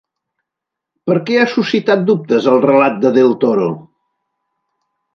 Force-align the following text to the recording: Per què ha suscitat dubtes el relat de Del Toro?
Per 1.09 1.17
què 1.27 1.37
ha 1.41 1.43
suscitat 1.51 2.03
dubtes 2.09 2.49
el 2.57 2.65
relat 2.67 3.01
de 3.07 3.15
Del 3.21 3.39
Toro? 3.47 3.71